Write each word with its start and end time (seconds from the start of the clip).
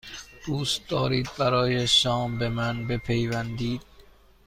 دوست 0.45 0.87
دارید 0.89 1.29
برای 1.39 1.87
شام 1.87 2.37
به 2.39 2.49
من 2.49 2.87
بپیوندید؟ 2.87 3.81